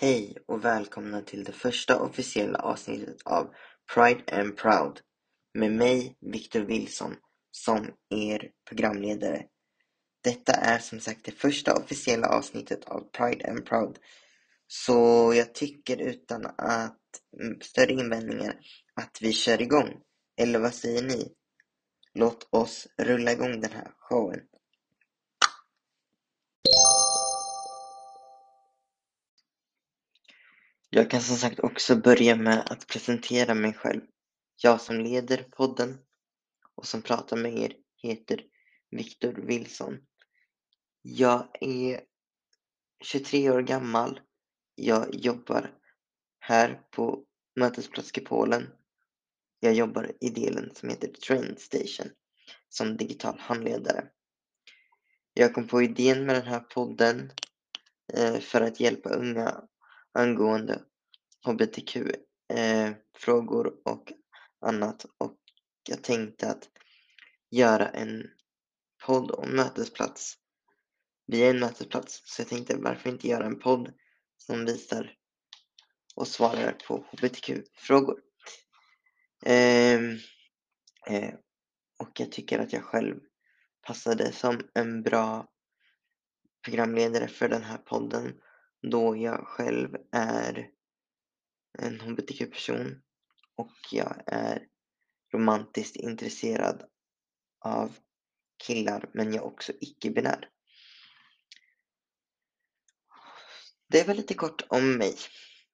[0.00, 3.54] Hej och välkomna till det första officiella avsnittet av
[3.94, 5.00] Pride and Proud
[5.54, 7.16] med mig, Victor Wilson,
[7.50, 9.44] som er programledare.
[10.24, 13.98] Detta är som sagt det första officiella avsnittet av Pride and Proud.
[14.66, 17.00] Så jag tycker utan att
[17.62, 18.58] större invändningar
[18.94, 20.00] att vi kör igång.
[20.40, 21.32] Eller vad säger ni?
[22.14, 24.40] Låt oss rulla igång den här showen.
[30.90, 34.00] Jag kan som sagt också börja med att presentera mig själv.
[34.62, 35.98] Jag som leder podden
[36.74, 38.42] och som pratar med er heter
[38.90, 39.98] Viktor Wilson.
[41.02, 42.00] Jag är
[43.04, 44.20] 23 år gammal.
[44.74, 45.74] Jag jobbar
[46.38, 47.24] här på
[47.56, 48.70] Mötesplats Polen.
[49.60, 52.10] Jag jobbar i delen som heter Train Station
[52.68, 54.04] som digital handledare.
[55.34, 57.32] Jag kom på idén med den här podden
[58.12, 59.64] eh, för att hjälpa unga
[60.12, 60.82] angående
[61.46, 64.12] hbtq-frågor eh, och
[64.60, 65.36] annat och
[65.88, 66.70] jag tänkte att
[67.50, 68.30] göra en
[69.06, 70.34] podd om mötesplats.
[71.26, 73.92] Vi är en mötesplats så jag tänkte varför inte göra en podd
[74.36, 75.14] som visar
[76.14, 78.20] och svarar på hbtq-frågor.
[79.44, 80.00] Eh,
[81.06, 81.34] eh,
[81.98, 83.20] och jag tycker att jag själv
[83.86, 85.48] passade som en bra
[86.64, 88.40] programledare för den här podden
[88.82, 90.70] då jag själv är
[91.78, 93.02] en hbtq-person
[93.54, 94.66] och jag är
[95.32, 96.84] romantiskt intresserad
[97.60, 97.98] av
[98.66, 100.50] killar men jag är också icke-binär.
[103.88, 105.14] Det var lite kort om mig.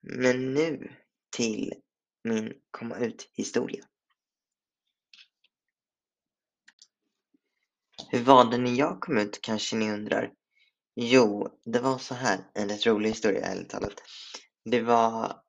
[0.00, 0.96] Men nu
[1.36, 1.72] till
[2.24, 3.84] min komma ut-historia.
[8.10, 10.32] Hur var det när jag kom ut kanske ni undrar?
[10.96, 14.02] Jo, det var så här, en rätt rolig historia ärligt talat.
[14.64, 15.44] Det var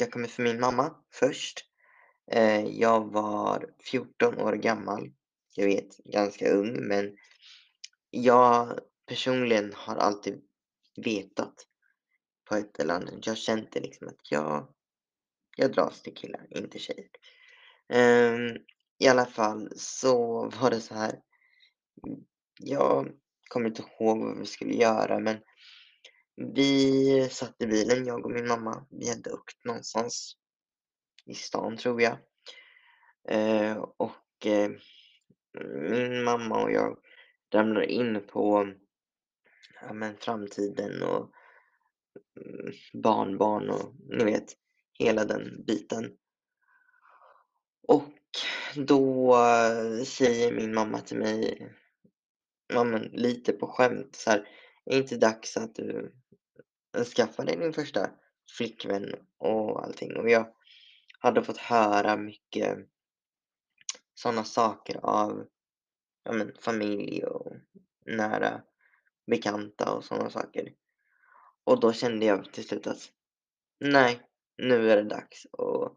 [0.00, 1.64] jag kom för min mamma först.
[2.32, 5.10] Eh, jag var 14 år gammal.
[5.54, 7.16] Jag vet, ganska ung, men
[8.10, 10.42] jag personligen har alltid
[10.96, 11.54] vetat
[12.48, 13.26] på ett eller annat.
[13.26, 14.74] Jag har känt liksom att jag,
[15.56, 17.08] jag dras till killar, inte tjejer.
[17.88, 18.56] Um,
[18.98, 21.20] I alla fall så var det så här.
[22.60, 23.12] Jag
[23.48, 25.38] kommer inte ihåg vad vi skulle göra, men
[26.36, 28.86] vi satt i bilen, jag och min mamma.
[28.90, 30.36] Vi hade åkt någonstans
[31.26, 32.18] i stan tror jag.
[33.28, 34.70] Eh, och eh,
[35.90, 36.98] min mamma och jag
[37.54, 38.72] ramlar in på
[39.80, 41.30] ja, men framtiden och
[42.40, 44.52] mm, barnbarn och ni vet,
[44.98, 46.16] hela den biten.
[47.88, 48.12] Och
[48.76, 51.72] då eh, säger min mamma till mig,
[52.68, 54.48] ja, men lite på skämt så här,
[54.84, 56.12] är inte dags att du
[56.96, 58.10] eh, skaffar dig din första
[58.56, 60.16] flickvän och allting.
[60.16, 60.54] Och jag
[61.18, 62.78] hade fått höra mycket
[64.14, 65.46] sådana saker av
[66.24, 67.52] ja, men, familj och
[68.06, 68.62] nära
[69.26, 70.74] bekanta och sådana saker.
[71.64, 73.12] Och då kände jag till slut att
[73.80, 74.20] nej,
[74.56, 75.96] nu är det dags att,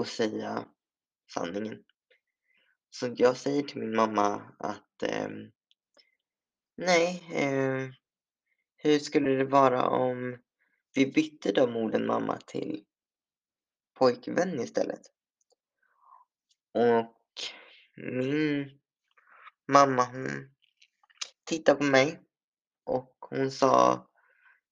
[0.00, 0.64] att säga
[1.34, 1.84] sanningen.
[2.90, 5.28] Så jag säger till min mamma att eh,
[6.84, 7.88] nej, eh,
[8.76, 10.38] hur skulle det vara om
[10.94, 12.84] vi bytte de orden mamma till
[13.94, 15.00] pojkvän istället?
[16.72, 17.14] Och
[17.96, 18.70] min
[19.68, 20.50] mamma hon
[21.44, 22.20] tittade på mig
[22.84, 24.06] och hon sa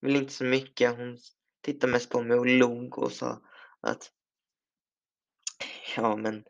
[0.00, 0.97] väl inte så mycket.
[0.97, 1.19] Hon
[1.60, 3.42] tittade mest på mig och log och sa
[3.81, 4.12] att
[5.97, 6.44] ja men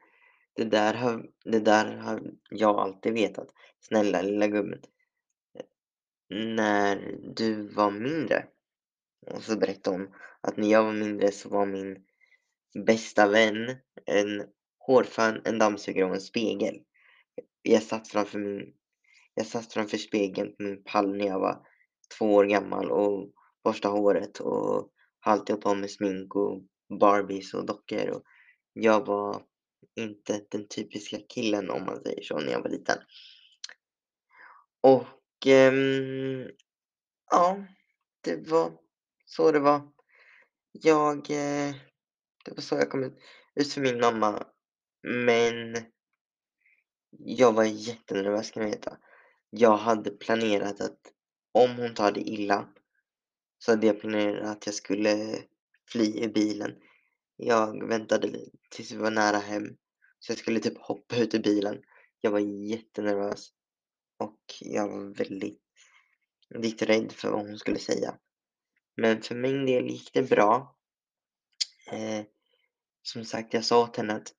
[0.54, 3.48] det där har, det där har jag alltid vetat.
[3.80, 4.82] Snälla lilla gubben
[6.30, 8.46] när du var mindre.
[9.26, 10.08] Och så berättade hon
[10.40, 12.04] att när jag var mindre så var min
[12.86, 13.76] bästa vän
[14.06, 14.44] en
[14.86, 16.74] hårfön, en dammsugare och en spegel.
[17.62, 18.74] Jag satt framför min
[19.34, 21.66] jag satt framför spegeln på min pall när jag var
[22.18, 23.32] två år gammal och
[23.64, 24.90] borstade håret och
[25.20, 26.62] alltid på mig smink och
[27.00, 28.10] Barbies och dockor.
[28.10, 28.22] Och
[28.72, 29.42] jag var
[30.00, 32.98] inte den typiska killen om man säger så när jag var liten.
[34.80, 35.04] Och
[35.46, 36.50] Ehm,
[37.30, 37.64] ja,
[38.20, 38.72] det var
[39.24, 39.92] så det var.
[40.72, 41.74] Jag, eh,
[42.44, 43.18] det var så jag kom ut,
[43.54, 44.46] ut för min mamma.
[45.02, 45.76] Men
[47.10, 48.96] jag var jättenervös kan jag veta.
[49.50, 50.98] Jag hade planerat att
[51.52, 52.68] om hon tar det illa
[53.58, 55.38] så hade jag planerat att jag skulle
[55.92, 56.74] fly i bilen.
[57.36, 58.38] Jag väntade
[58.70, 59.76] tills vi var nära hem.
[60.18, 61.82] Så jag skulle typ hoppa ut ur bilen.
[62.20, 63.50] Jag var jättenervös.
[64.20, 65.62] Och jag var väldigt,
[66.48, 68.18] lite rädd för vad hon skulle säga.
[68.96, 70.76] Men för min del gick det bra.
[71.92, 72.24] Eh,
[73.02, 74.34] som sagt, jag sa till henne att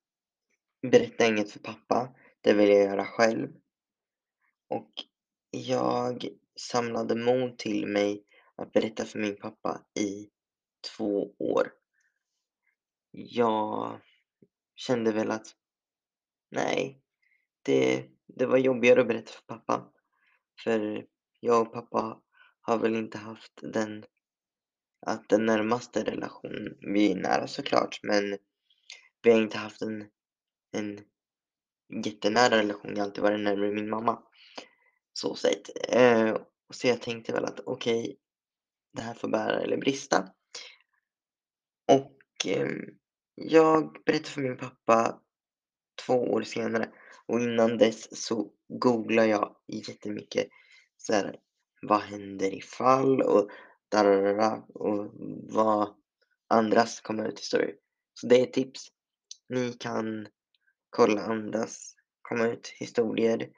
[0.92, 3.50] berätta inget för pappa, det vill jag göra själv.
[4.68, 4.92] Och
[5.52, 6.28] jag
[6.60, 8.24] samlade mod till mig
[8.56, 10.30] att berätta för min pappa i
[10.98, 11.74] två år.
[13.12, 14.02] Jag
[14.76, 15.48] kände väl att
[16.50, 17.02] nej,
[17.62, 18.06] det,
[18.36, 19.92] det var jobbigare att berätta för pappa.
[20.64, 21.06] För
[21.40, 22.22] jag och pappa
[22.62, 24.06] har väl inte haft den,
[25.06, 26.78] att den närmaste relationen.
[26.94, 28.38] Vi är nära såklart, men
[29.22, 30.08] vi har inte haft en,
[30.72, 31.00] en
[32.06, 32.92] jättenära relation.
[32.92, 34.24] Jag har alltid varit närmare min mamma.
[35.14, 35.94] Så sett.
[35.96, 36.38] Eh,
[36.74, 38.16] så jag tänkte väl att okej, okay,
[38.94, 40.28] det här får bära eller brista.
[41.88, 42.70] Och eh,
[43.36, 45.22] jag berättade för min pappa
[46.06, 46.92] två år senare
[47.32, 50.48] och innan dess så googlar jag jättemycket
[50.98, 51.40] så här,
[51.82, 53.50] vad händer ifall och
[53.90, 55.12] darara, och
[55.54, 55.96] vad
[56.48, 57.76] andras kommer ut historier.
[58.14, 58.88] Så det är ett tips.
[59.50, 60.28] Ni kan
[60.90, 63.50] kolla andras komma ut historier.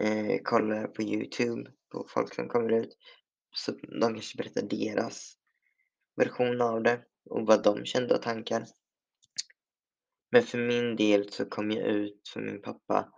[0.00, 2.96] Eh, kolla på Youtube på folk som kommer ut.
[3.56, 5.36] Så de kanske berättar deras
[6.16, 8.66] version av det och vad de kände och tankar.
[10.30, 13.12] Men för min del så kom jag ut för min pappa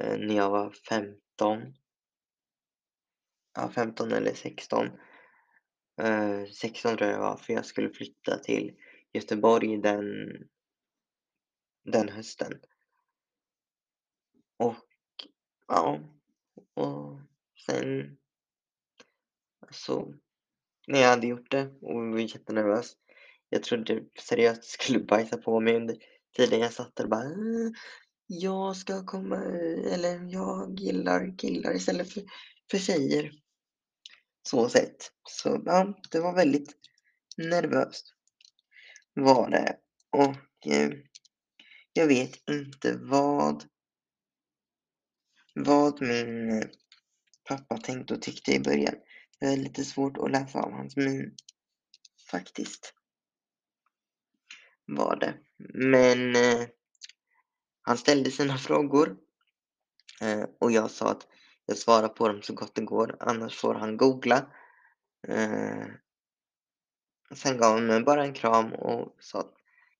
[0.00, 1.74] eh, när jag var 15.
[3.54, 4.86] Ja, 15 eller 16.
[6.02, 8.76] Eh, 16 tror jag var, för jag skulle flytta till
[9.12, 10.04] Göteborg den,
[11.84, 12.60] den hösten.
[14.56, 14.86] Och
[15.66, 16.00] ja,
[16.74, 17.20] och
[17.66, 18.18] sen
[19.70, 20.14] så
[20.86, 22.96] när jag hade gjort det och var jättenervös.
[23.48, 25.96] Jag trodde seriöst skulle bajsa på mig under
[26.36, 27.72] tiden jag satt där och bara ah,
[28.26, 29.36] jag ska komma,
[29.92, 32.22] eller jag gillar killar istället för,
[32.70, 33.30] för tjejer.
[34.42, 35.12] Så sett.
[35.28, 36.76] Så ja, det var väldigt
[37.36, 38.14] nervöst.
[39.14, 39.76] Var det.
[40.10, 40.90] Och eh,
[41.92, 43.64] jag vet inte vad
[45.54, 46.68] vad min eh,
[47.48, 48.94] pappa tänkte och tyckte i början.
[49.40, 51.36] Det är lite svårt att läsa av hans min
[52.30, 52.94] faktiskt.
[54.86, 55.34] Var det.
[55.74, 56.68] Men eh,
[57.82, 59.16] han ställde sina frågor
[60.20, 61.26] eh, och jag sa att
[61.66, 64.46] jag svarar på dem så gott det går, annars får han googla.
[65.28, 65.86] Eh,
[67.34, 69.54] sen gav han mig bara en kram och sa att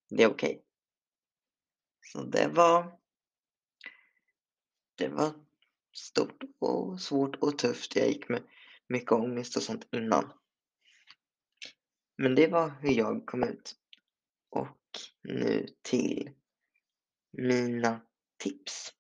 [0.08, 0.50] det är okej.
[0.50, 0.62] Okay.
[2.00, 2.99] Så det var
[4.94, 5.34] det var
[5.93, 7.96] stort och svårt och tufft.
[7.96, 8.43] Jag gick med
[8.88, 10.32] mycket ångest och sånt innan.
[12.17, 13.76] Men det var hur jag kom ut.
[14.52, 14.78] Och
[15.22, 16.31] nu till
[17.32, 18.00] mina
[18.38, 18.93] tips.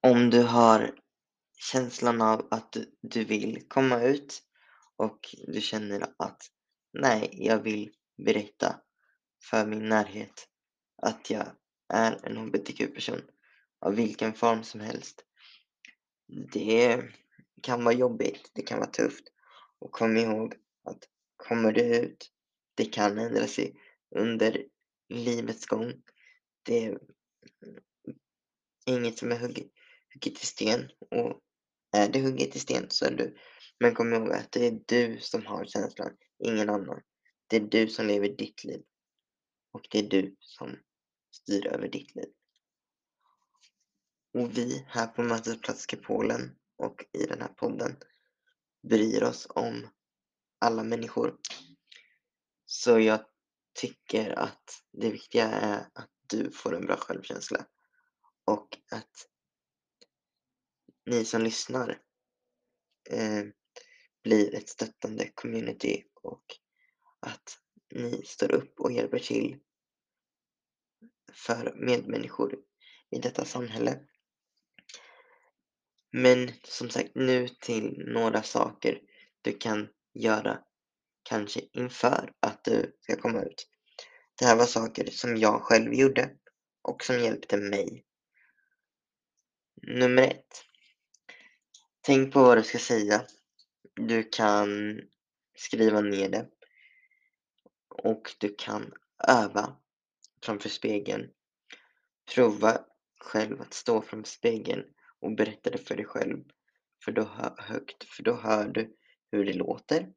[0.00, 0.94] Om du har
[1.72, 4.42] känslan av att du vill komma ut
[4.96, 6.42] och du känner att
[6.92, 7.90] nej, jag vill
[8.26, 8.80] berätta
[9.50, 10.48] för min närhet
[11.02, 11.46] att jag
[11.88, 13.20] är en hbtq-person
[13.80, 15.24] av vilken form som helst.
[16.52, 17.02] Det
[17.62, 19.24] kan vara jobbigt, det kan vara tufft
[19.78, 22.30] och kom ihåg att kommer du ut,
[22.74, 23.74] det kan ändra sig
[24.16, 24.64] under
[25.08, 25.92] livets gång.
[26.62, 26.98] Det är
[28.86, 29.66] inget som är hugget,
[30.14, 31.40] hugget i sten och
[31.96, 33.36] är det hugget i sten så är du.
[33.80, 37.00] Men kom ihåg att det är du som har känslan, ingen annan.
[37.46, 38.82] Det är du som lever ditt liv.
[39.74, 40.76] Och det är du som
[41.30, 42.32] styr över ditt liv.
[44.34, 47.96] Och vi här på Mötesplats Polen och i den här podden
[48.88, 49.88] bryr oss om
[50.58, 51.38] alla människor.
[52.66, 53.26] Så jag
[53.74, 57.66] tycker att det viktiga är att du får en bra självkänsla
[58.44, 59.28] och att
[61.06, 62.02] ni som lyssnar
[63.10, 63.44] eh,
[64.22, 66.44] blir ett stöttande community och
[67.20, 67.63] att
[67.94, 69.58] ni står upp och hjälper till
[71.32, 72.56] för medmänniskor
[73.10, 74.00] i detta samhälle.
[76.12, 79.00] Men som sagt, nu till några saker
[79.42, 80.58] du kan göra
[81.22, 83.68] kanske inför att du ska komma ut.
[84.38, 86.30] Det här var saker som jag själv gjorde
[86.82, 88.04] och som hjälpte mig.
[89.82, 90.64] Nummer ett.
[92.00, 93.26] Tänk på vad du ska säga.
[93.94, 95.00] Du kan
[95.56, 96.48] skriva ner det.
[97.98, 98.92] Och du kan
[99.28, 99.76] öva
[100.42, 101.30] framför spegeln.
[102.34, 102.84] Prova
[103.20, 104.84] själv att stå framför spegeln
[105.20, 106.44] och berätta det för dig själv.
[107.04, 107.24] För då
[107.58, 108.96] högt, för då hör du
[109.30, 110.12] hur det låter.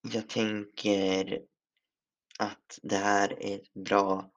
[0.00, 1.42] Jag tänker
[2.38, 4.32] att det här är ett bra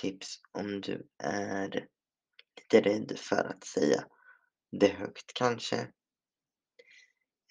[0.00, 1.88] tips om du är
[2.56, 4.04] lite rädd för att säga
[4.80, 5.92] det högt kanske.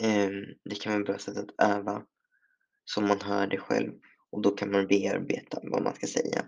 [0.04, 2.04] Ehm, det kan vara ett bra sätt att öva
[2.86, 3.94] så man hör det själv
[4.32, 6.46] och då kan man bearbeta vad man ska säga.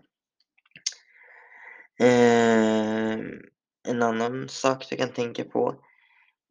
[1.99, 3.41] Ehm,
[3.87, 5.83] en annan sak du kan tänka på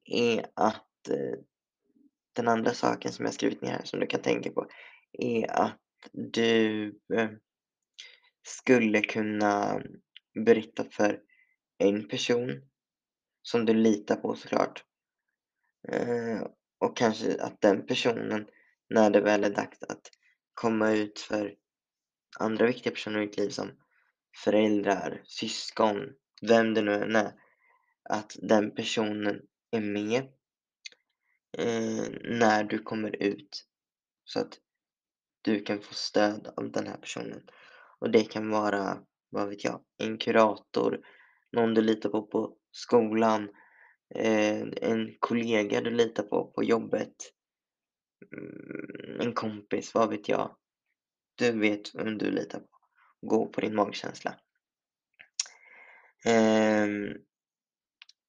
[0.04, 1.38] är att eh,
[2.32, 4.66] den andra saken som jag skrivit ner här som du kan tänka på
[5.12, 5.80] är att
[6.12, 7.30] du eh,
[8.42, 9.82] skulle kunna
[10.44, 11.20] berätta för
[11.78, 12.62] en person
[13.42, 14.84] som du litar på såklart.
[16.98, 18.46] Kanske att den personen,
[18.90, 20.10] när det väl är dags att
[20.54, 21.54] komma ut för
[22.38, 23.70] andra viktiga personer i ditt liv som
[24.44, 25.96] föräldrar, syskon,
[26.42, 27.32] vem det nu än är,
[28.10, 29.40] att den personen
[29.70, 30.22] är med
[31.58, 33.64] eh, när du kommer ut
[34.24, 34.58] så att
[35.42, 37.42] du kan få stöd av den här personen.
[37.98, 38.98] Och det kan vara,
[39.30, 41.00] vad vet jag, en kurator,
[41.52, 43.48] någon du litar på på skolan, eh,
[44.14, 47.14] Eh, en kollega du litar på på jobbet,
[48.36, 50.56] mm, en kompis, vad vet jag.
[51.34, 52.78] Du vet vem du litar på.
[53.20, 54.34] Gå på din magkänsla.
[56.24, 57.14] Ehm,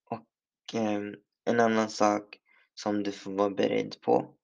[0.09, 2.39] och ehm, en annan sak
[2.74, 4.36] som du får vara beredd på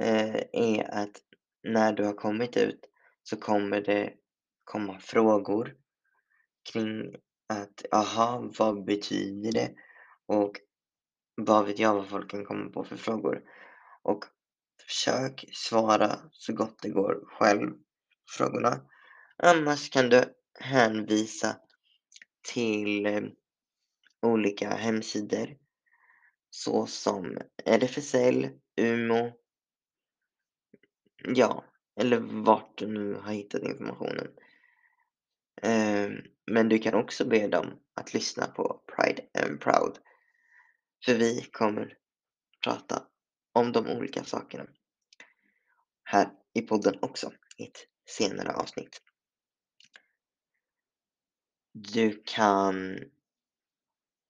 [0.00, 1.22] eh, är att
[1.62, 2.80] när du har kommit ut
[3.22, 4.14] så kommer det
[4.64, 5.76] komma frågor
[6.72, 7.14] kring
[7.48, 9.74] att aha, vad betyder det?
[10.30, 10.60] Och
[11.34, 13.42] vad vet jag vad folk kan komma på för frågor?
[14.02, 14.24] Och
[14.86, 17.76] försök svara så gott det går själv på
[18.28, 18.80] frågorna.
[19.36, 20.24] Annars kan du
[20.60, 21.56] hänvisa
[22.52, 23.22] till eh,
[24.22, 25.56] olika hemsidor
[26.50, 29.32] såsom RFSL, UMO,
[31.24, 31.64] ja,
[32.00, 34.28] eller vart du nu har hittat informationen.
[35.62, 36.12] Ehm,
[36.46, 39.98] men du kan också be dem att lyssna på Pride and Proud.
[41.04, 41.98] För vi kommer
[42.64, 43.06] prata
[43.52, 44.66] om de olika sakerna
[46.04, 49.02] här i podden också i ett senare avsnitt.
[51.72, 52.98] Du kan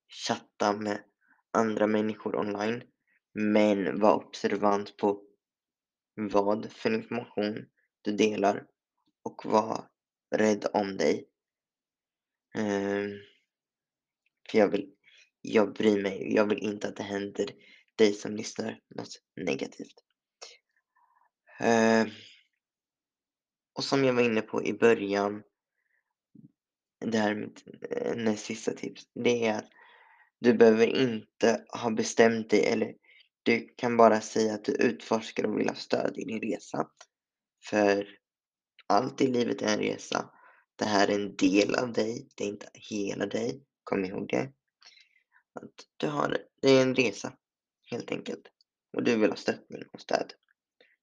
[0.08, 1.04] chatta med
[1.50, 2.82] andra människor online
[3.32, 5.22] men var observant på
[6.14, 7.66] vad för information
[8.02, 8.66] du delar
[9.22, 9.90] och var
[10.30, 11.28] rädd om dig.
[12.54, 13.10] Ehm,
[14.50, 14.94] för jag vill,
[15.42, 17.50] jag bryr mig, jag vill inte att det händer
[17.96, 19.94] dig som lyssnar något negativt.
[21.60, 22.06] Eh,
[23.72, 25.42] och som jag var inne på i början,
[27.00, 29.68] det här är mitt eh, näst sista tips, det är att
[30.38, 32.94] du behöver inte ha bestämt dig eller
[33.42, 36.88] du kan bara säga att du utforskar och vill ha stöd i din resa.
[37.70, 38.08] För
[38.86, 40.30] allt i livet är en resa.
[40.76, 43.64] Det här är en del av dig, det är inte hela dig.
[43.84, 44.52] Kom ihåg det.
[45.52, 47.36] Att du har, det är en resa,
[47.90, 48.48] helt enkelt.
[48.92, 50.32] Och du vill ha stöttning och stöd.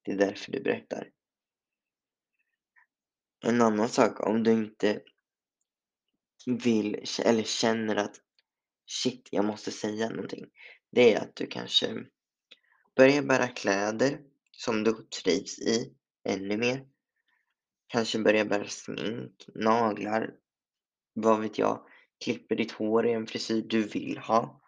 [0.02, 1.10] Det är därför du berättar.
[3.46, 5.02] En annan sak, om du inte
[6.46, 8.16] vill eller känner att
[8.86, 10.46] shit, jag måste säga någonting.
[10.90, 12.04] Det är att du kanske
[12.96, 16.86] börjar bära kläder som du trivs i ännu mer.
[17.86, 20.34] Kanske börjar bära smink, naglar,
[21.12, 21.86] vad vet jag.
[22.24, 24.60] Klipper ditt hår i en frisyr du vill ha.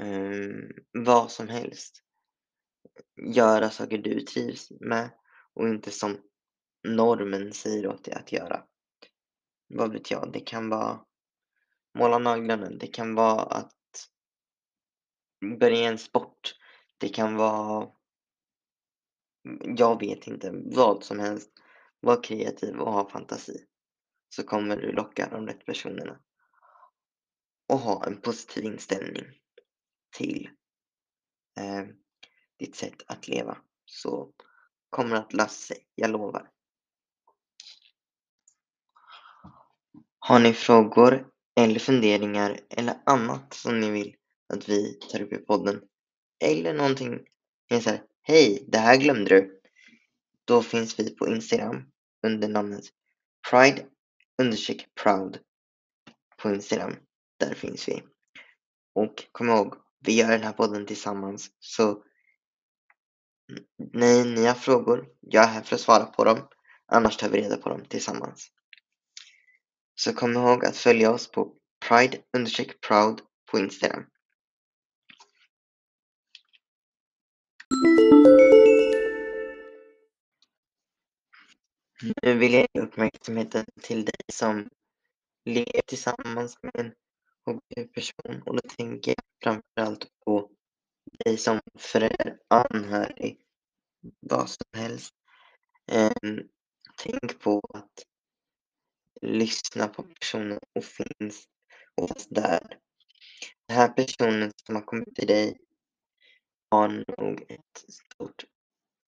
[0.00, 2.02] Um, vad som helst.
[3.34, 5.10] Göra saker du trivs med
[5.54, 6.16] och inte som
[6.88, 8.64] normen säger åt dig att göra.
[9.68, 11.00] Vad vet jag, det kan vara
[11.98, 13.74] måla naglarna, det kan vara att
[15.60, 16.54] börja en sport,
[16.98, 17.88] det kan vara
[19.62, 21.50] jag vet inte, vad som helst.
[22.00, 23.67] Var kreativ och ha fantasi.
[24.28, 26.20] Så kommer du locka de rätt personerna.
[27.68, 29.24] Och ha en positiv inställning
[30.16, 30.50] till
[31.60, 31.84] eh,
[32.58, 33.58] ditt sätt att leva.
[33.84, 34.32] Så
[34.90, 36.50] kommer det att lösa sig, jag lovar.
[40.18, 44.16] Har ni frågor eller funderingar eller annat som ni vill
[44.48, 45.82] att vi tar upp i podden?
[46.44, 47.20] Eller någonting
[47.70, 49.60] ni säger, hej, det här glömde du.
[50.44, 51.90] Då finns vi på Instagram
[52.26, 52.84] under namnet
[53.50, 53.86] Pride
[54.42, 55.38] understreck proud
[56.36, 56.96] på Instagram.
[57.40, 58.02] Där finns vi.
[58.94, 61.50] Och kom ihåg, vi gör den här podden tillsammans.
[61.58, 62.02] Så
[63.92, 66.48] nej, ni har frågor, jag är här för att svara på dem.
[66.86, 68.50] Annars tar vi reda på dem tillsammans.
[69.94, 71.54] Så kom ihåg att följa oss på
[71.88, 74.04] Pride understreck proud på Instagram.
[82.02, 84.68] Nu vill jag ge uppmärksamheten till dig som
[85.44, 86.92] lever tillsammans med en
[87.46, 90.50] hbtq-person och då tänker jag framförallt på
[91.24, 93.40] dig som förälder, anhörig,
[94.20, 95.14] vad som helst.
[95.92, 96.48] Um,
[97.02, 98.04] tänk på att
[99.22, 101.44] lyssna på personen och finns
[101.94, 102.78] oftast där.
[103.66, 105.58] Den här personen som har kommit till dig
[106.70, 108.44] har nog ett stort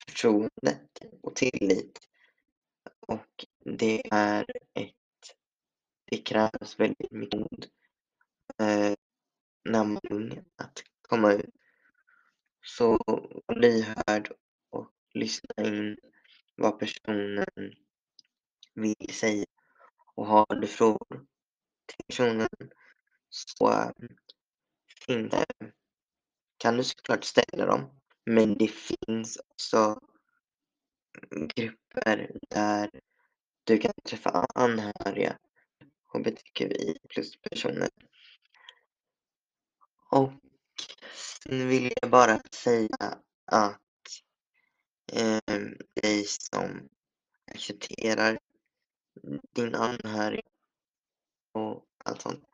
[0.07, 0.81] förtroende
[1.23, 2.10] och tillit.
[3.11, 4.95] Och det är ett...
[6.05, 7.67] Det krävs väldigt mycket mod
[8.59, 8.95] eh,
[9.65, 11.55] när man är ung att komma ut.
[12.63, 14.33] Så var lyhörd
[14.71, 15.97] och lyssna in
[16.57, 17.75] vad personen
[18.75, 19.47] vill säga.
[20.15, 21.27] Och har du frågor
[21.87, 22.49] till personen
[23.29, 23.93] så
[25.07, 25.47] finns det,
[26.57, 28.01] kan du såklart ställa dem.
[28.25, 30.01] Men det finns också
[31.55, 32.91] grupper där
[33.65, 35.39] du kan träffa anhöriga
[36.13, 37.89] hbtqi plus-personer.
[40.11, 40.33] Och
[41.15, 43.81] sen vill jag bara säga att
[45.13, 45.61] eh,
[46.03, 46.89] dig som
[47.55, 48.39] accepterar
[49.55, 50.45] din anhörig
[51.53, 52.45] och allt sånt.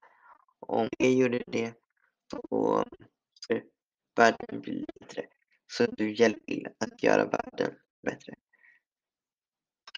[0.61, 1.75] Om jag gjorde det
[2.31, 2.85] så
[3.41, 3.63] skulle
[4.17, 5.27] världen bli bättre.
[5.67, 8.35] Så du hjälper till att göra världen bättre.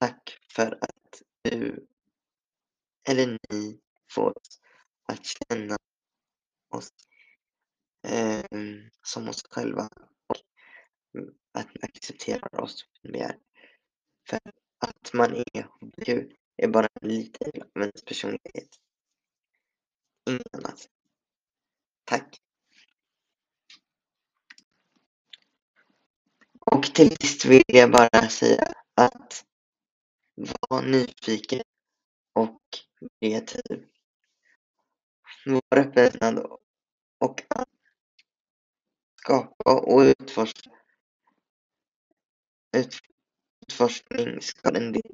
[0.00, 1.86] Tack för att du
[3.08, 4.60] eller ni får oss
[5.08, 5.76] att känna
[6.68, 6.90] oss
[8.08, 8.44] eh,
[9.02, 9.88] som oss själva
[10.26, 10.36] och
[11.52, 13.38] att ni accepterar oss som vi är.
[14.28, 14.40] För
[14.78, 16.08] att man är hbtq
[16.56, 18.68] är bara en liten del av ens personlighet.
[20.30, 20.88] Inget annat.
[22.04, 22.40] Tack.
[26.60, 29.44] Och till sist vill jag bara säga att
[30.68, 31.62] var nyfiken
[32.32, 32.60] och
[33.20, 33.86] kreativ.
[35.46, 36.38] Var öppen
[37.18, 37.42] och
[39.20, 40.70] skapa och utforska.
[42.76, 45.12] Utforskning ska en del,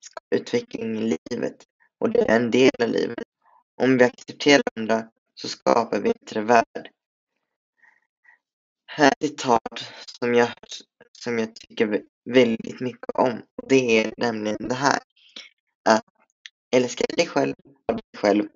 [0.00, 1.66] ska utveckling i livet
[1.98, 3.28] och det är en del av livet.
[3.74, 6.90] Om vi accepterar andra så skapar vi en bättre värld.
[8.86, 10.48] Här är ett citat som jag,
[11.24, 13.42] som jag tycker väldigt mycket om.
[13.68, 14.98] Det är nämligen det här.
[15.84, 16.04] Att
[16.76, 17.54] älska dig själv,
[17.88, 18.48] dig själv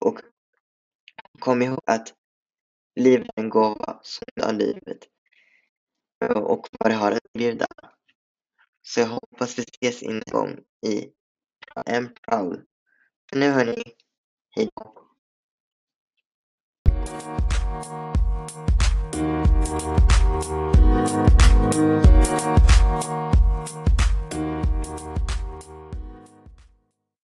[0.00, 0.20] och
[1.38, 2.14] kom ihåg att
[2.96, 4.98] livet är en gåva som du har livet
[6.36, 7.66] och vad det har att erbjuda.
[8.82, 11.12] Så jag hoppas vi ses en gång i
[11.86, 12.66] en proud.
[13.30, 13.82] För nu hörni,
[14.50, 15.06] hej hejdå.
[19.16, 19.46] Thank
[23.90, 23.95] you.